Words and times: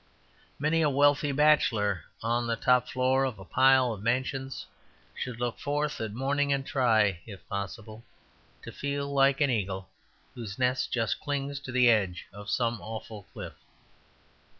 Many 0.57 0.81
a 0.81 0.89
wealthy 0.89 1.31
bachelor 1.31 2.05
on 2.23 2.47
the 2.47 2.55
top 2.55 2.87
floor 2.89 3.23
of 3.23 3.37
a 3.37 3.45
pile 3.45 3.93
of 3.93 4.01
mansions 4.01 4.65
should 5.13 5.39
look 5.39 5.59
forth 5.59 6.01
at 6.01 6.11
morning 6.11 6.51
and 6.51 6.65
try 6.65 7.21
(if 7.27 7.47
possible) 7.47 8.03
to 8.63 8.71
feel 8.71 9.13
like 9.13 9.41
an 9.41 9.51
eagle 9.51 9.89
whose 10.33 10.57
nest 10.57 10.91
just 10.91 11.21
clings 11.21 11.59
to 11.59 11.71
the 11.71 11.87
edge 11.87 12.25
of 12.33 12.49
some 12.49 12.81
awful 12.81 13.27
cliff. 13.31 13.53